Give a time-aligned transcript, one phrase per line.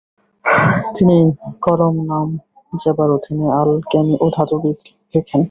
[0.95, 1.17] তিনি
[1.65, 2.27] কলম-নাম
[2.73, 4.77] জেবার অধীনে আল-কেমি ও ধাতুবিদ
[5.13, 5.39] লিখেন।